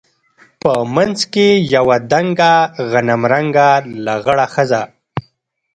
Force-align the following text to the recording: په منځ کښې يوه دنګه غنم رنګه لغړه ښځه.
په 0.61 0.71
منځ 0.95 1.19
کښې 1.33 1.49
يوه 1.75 1.97
دنګه 2.11 2.51
غنم 2.91 3.21
رنګه 3.33 3.69
لغړه 4.05 4.45
ښځه. 4.53 4.81